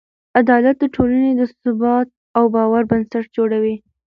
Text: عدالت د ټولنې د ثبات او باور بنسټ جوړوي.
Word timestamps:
عدالت 0.39 0.75
د 0.79 0.85
ټولنې 0.95 1.31
د 1.35 1.41
ثبات 1.61 2.07
او 2.37 2.43
باور 2.55 2.83
بنسټ 2.91 3.25
جوړوي. 3.37 3.75